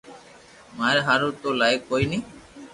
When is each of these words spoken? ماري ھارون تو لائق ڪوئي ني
ماري 0.77 1.01
ھارون 1.07 1.31
تو 1.41 1.49
لائق 1.59 1.79
ڪوئي 1.89 2.05
ني 2.11 2.19